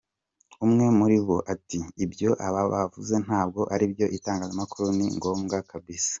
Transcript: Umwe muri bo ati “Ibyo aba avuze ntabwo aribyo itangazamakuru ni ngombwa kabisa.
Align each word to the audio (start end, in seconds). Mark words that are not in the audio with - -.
Umwe 0.65 0.85
muri 0.99 1.17
bo 1.25 1.37
ati 1.53 1.79
“Ibyo 2.05 2.29
aba 2.47 2.61
avuze 2.85 3.15
ntabwo 3.25 3.61
aribyo 3.73 4.05
itangazamakuru 4.17 4.87
ni 4.97 5.07
ngombwa 5.17 5.57
kabisa. 5.71 6.09